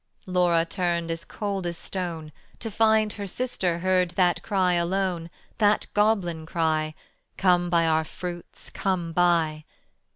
[0.25, 6.47] Laura turned cold as stone To find her sister heard that cry alone, That goblin
[6.47, 6.95] cry,
[7.37, 9.63] "Come buy our fruits, come buy."